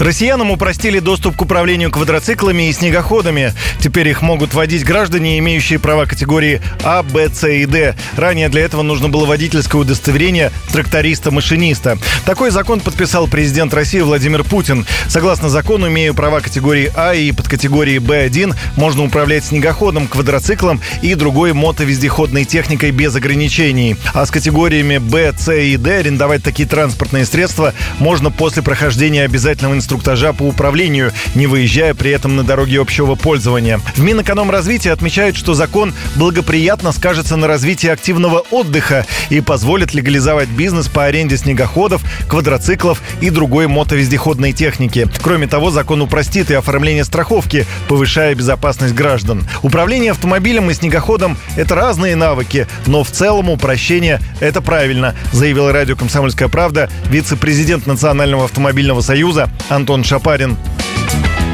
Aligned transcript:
Россиянам 0.00 0.50
упростили 0.50 0.98
доступ 0.98 1.36
к 1.36 1.42
управлению 1.42 1.90
квадроциклами 1.90 2.68
и 2.68 2.72
снегоходами. 2.72 3.52
Теперь 3.80 4.08
их 4.08 4.22
могут 4.22 4.52
водить 4.52 4.84
граждане, 4.84 5.38
имеющие 5.38 5.78
права 5.78 6.04
категории 6.04 6.60
А, 6.82 7.02
Б, 7.02 7.28
С 7.32 7.48
и 7.48 7.64
Д. 7.64 7.94
Ранее 8.16 8.48
для 8.48 8.62
этого 8.62 8.82
нужно 8.82 9.08
было 9.08 9.24
водительское 9.24 9.80
удостоверение 9.80 10.50
тракториста-машиниста. 10.72 11.98
Такой 12.26 12.50
закон 12.50 12.80
подписал 12.80 13.28
президент 13.28 13.72
России 13.72 14.00
Владимир 14.00 14.42
Путин. 14.42 14.84
Согласно 15.08 15.48
закону, 15.48 15.88
имея 15.88 16.12
права 16.12 16.40
категории 16.40 16.90
А 16.96 17.14
и 17.14 17.30
под 17.32 17.48
категорией 17.48 17.98
Б1, 17.98 18.54
можно 18.76 19.04
управлять 19.04 19.44
снегоходом, 19.44 20.08
квадроциклом 20.08 20.80
и 21.02 21.14
другой 21.14 21.52
мотовездеходной 21.52 22.44
техникой 22.44 22.90
без 22.90 23.14
ограничений. 23.14 23.96
А 24.12 24.26
с 24.26 24.30
категориями 24.30 24.98
Б, 24.98 25.32
С 25.36 25.52
и 25.52 25.76
Д 25.76 25.98
арендовать 25.98 26.42
такие 26.42 26.68
транспортные 26.68 27.24
средства 27.26 27.74
можно 28.00 28.30
после 28.30 28.62
прохождения 28.62 29.22
обязательного 29.22 29.74
инструктажа 29.84 30.32
по 30.32 30.44
управлению, 30.44 31.12
не 31.34 31.46
выезжая 31.46 31.94
при 31.94 32.10
этом 32.10 32.36
на 32.36 32.42
дороге 32.42 32.80
общего 32.80 33.16
пользования. 33.16 33.80
В 33.96 34.00
Минэкономразвитии 34.00 34.88
отмечают, 34.88 35.36
что 35.36 35.52
закон 35.52 35.92
благоприятно 36.16 36.90
скажется 36.92 37.36
на 37.36 37.46
развитии 37.46 37.88
активного 37.88 38.38
отдыха 38.50 39.06
и 39.28 39.42
позволит 39.42 39.92
легализовать 39.92 40.48
бизнес 40.48 40.88
по 40.88 41.04
аренде 41.04 41.36
снегоходов, 41.36 42.02
квадроциклов 42.28 43.02
и 43.20 43.28
другой 43.28 43.66
мотовездеходной 43.66 44.52
техники. 44.52 45.06
Кроме 45.22 45.46
того, 45.46 45.70
закон 45.70 46.00
упростит 46.00 46.50
и 46.50 46.54
оформление 46.54 47.04
страховки, 47.04 47.66
повышая 47.86 48.34
безопасность 48.34 48.94
граждан. 48.94 49.46
Управление 49.62 50.12
автомобилем 50.12 50.70
и 50.70 50.74
снегоходом– 50.74 51.36
это 51.56 51.74
разные 51.74 52.16
навыки, 52.16 52.66
но 52.86 53.04
в 53.04 53.10
целом 53.10 53.50
упрощение– 53.50 54.18
это 54.40 54.62
правильно, 54.62 55.14
заявил 55.32 55.70
радио 55.70 55.94
«Комсомольская 55.94 56.48
правда» 56.48 56.88
вице-президент 57.10 57.86
Национального 57.86 58.44
автомобильного 58.44 59.02
союза 59.02 59.50
Антон 59.74 60.04
Шапарин. 60.04 60.56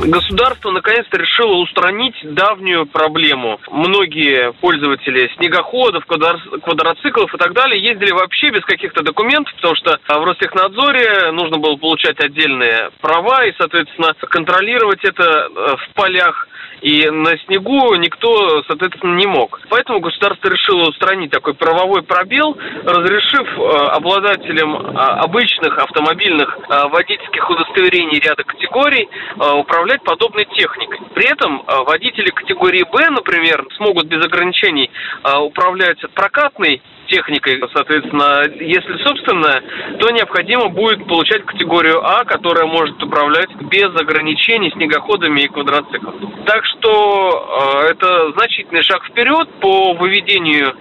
Государство 0.03 0.71
наконец-то 0.71 1.19
решило 1.19 1.57
устранить 1.57 2.17
давнюю 2.23 2.87
проблему. 2.87 3.61
Многие 3.71 4.53
пользователи 4.55 5.31
снегоходов, 5.37 6.05
квадроциклов 6.07 7.35
и 7.35 7.39
так 7.39 7.53
далее 7.53 7.83
ездили 7.83 8.13
вообще 8.13 8.51
без 8.51 8.65
каких-то 8.65 9.03
документов, 9.03 9.55
потому 9.57 9.75
что 9.77 9.99
в 10.09 10.25
Ростехнадзоре 10.25 11.33
нужно 11.33 11.59
было 11.59 11.77
получать 11.77 12.19
отдельные 12.19 12.91
права 13.01 13.45
и, 13.45 13.53
соответственно, 13.59 14.15
контролировать 14.15 15.05
это 15.05 15.23
э, 15.25 15.77
в 15.77 15.95
полях 15.95 16.49
и 16.81 17.09
на 17.11 17.37
снегу 17.39 17.95
никто, 17.97 18.63
соответственно, 18.67 19.17
не 19.17 19.27
мог. 19.27 19.61
Поэтому 19.69 20.01
государство 20.01 20.49
решило 20.49 20.89
устранить 20.89 21.31
такой 21.31 21.55
правовой 21.55 22.03
пробел, 22.03 22.57
разрешив 22.85 23.47
э, 23.59 23.63
обладателям 23.93 24.75
э, 24.77 24.99
обычных 24.99 25.79
автомобильных 25.79 26.59
э, 26.59 26.89
водительских 26.89 27.49
удостоверений 27.51 28.21
ряда 28.21 28.45
категорий 28.45 29.09
э, 29.09 29.53
управлять 29.53 30.03
подобной 30.03 30.47
техникой. 30.57 31.01
При 31.15 31.31
этом 31.31 31.63
э, 31.67 31.85
водители 31.85 32.31
категории 32.31 32.85
Б, 32.91 33.11
например, 33.11 33.67
смогут 33.77 34.07
без 34.07 34.25
ограничений 34.25 34.91
управлять 35.23 35.99
прокатной 36.15 36.83
техникой, 37.11 37.61
соответственно, 37.73 38.45
если 38.61 38.97
собственная, 39.05 39.63
то 39.99 40.11
необходимо 40.11 40.69
будет 40.69 41.07
получать 41.07 41.45
категорию 41.45 42.01
А, 42.05 42.25
которая 42.25 42.67
может 42.67 43.03
управлять 43.03 43.51
без 43.71 43.89
ограничений 44.01 44.71
снегоходами 44.71 45.43
и 45.43 45.49
квадроциклами. 45.49 46.45
Так 46.47 46.65
что 46.65 47.85
э, 47.85 47.91
это 47.91 48.33
значительный 48.33 48.83
шаг 48.83 49.05
вперед 49.07 49.49
по 49.61 49.95
выведению 49.95 50.69
э, 50.69 50.75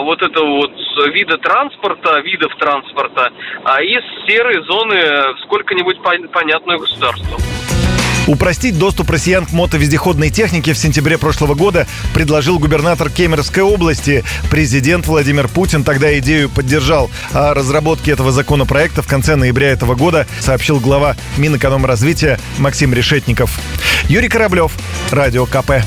вот 0.00 0.22
этого 0.22 0.46
вот 0.46 0.72
вида 1.12 1.38
транспорта, 1.38 2.20
видов 2.20 2.54
транспорта 2.56 3.32
э, 3.64 3.84
из 3.84 4.02
серой 4.26 4.62
зоны 4.64 5.34
сколько-нибудь 5.44 6.02
понятную 6.32 6.78
государству. 6.78 7.38
Упростить 8.28 8.78
доступ 8.78 9.08
россиян 9.10 9.46
к 9.46 9.52
мотовездеходной 9.52 10.28
технике 10.28 10.74
в 10.74 10.78
сентябре 10.78 11.16
прошлого 11.16 11.54
года 11.54 11.86
предложил 12.12 12.58
губернатор 12.58 13.08
Кемеровской 13.08 13.62
области. 13.62 14.22
Президент 14.50 15.06
Владимир 15.06 15.48
Путин 15.48 15.82
тогда 15.82 16.16
идею 16.18 16.50
поддержал. 16.50 17.10
О 17.32 17.54
разработке 17.54 18.10
этого 18.10 18.30
законопроекта 18.30 19.00
в 19.00 19.06
конце 19.06 19.34
ноября 19.34 19.70
этого 19.70 19.94
года 19.94 20.26
сообщил 20.40 20.78
глава 20.78 21.16
Минэкономразвития 21.38 22.38
Максим 22.58 22.92
Решетников. 22.92 23.58
Юрий 24.08 24.28
Кораблев, 24.28 24.72
Радио 25.10 25.46
КП. 25.46 25.82